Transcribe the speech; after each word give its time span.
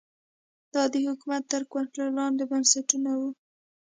دا 0.73 0.83
د 0.93 0.95
حکومت 1.07 1.43
تر 1.53 1.61
کنټرول 1.73 2.11
لاندې 2.19 2.43
بنسټونه 2.51 3.11
وو 3.19 3.29